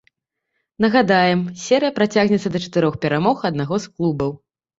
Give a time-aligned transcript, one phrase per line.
[0.85, 4.35] Нагадаем, серыя працягнецца да чатырох перамог аднаго з клубаў.